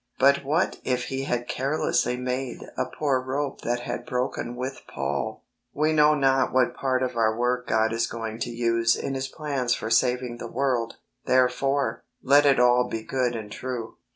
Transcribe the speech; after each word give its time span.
But 0.17 0.43
what 0.43 0.79
if 0.83 1.03
he 1.09 1.25
had 1.25 1.47
carelessly 1.47 2.17
made 2.17 2.61
a 2.75 2.87
poor 2.87 3.21
rope 3.21 3.61
that 3.61 3.81
had 3.81 4.03
broken 4.03 4.55
with 4.55 4.81
Paul! 4.87 5.43
We 5.75 5.93
know 5.93 6.15
not 6.15 6.51
what 6.51 6.73
part 6.73 7.03
of 7.03 7.15
our 7.15 7.37
work 7.37 7.67
God 7.67 7.93
is 7.93 8.07
going 8.07 8.39
to 8.39 8.49
use 8.49 8.95
in 8.95 9.13
His 9.13 9.27
plans 9.27 9.75
for 9.75 9.91
saving 9.91 10.37
the 10.37 10.47
world; 10.51 10.95
therefore, 11.25 12.03
let 12.23 12.47
it 12.47 12.59
all 12.59 12.89
be 12.89 13.03
good 13.03 13.35
and 13.35 13.51
true. 13.51 13.97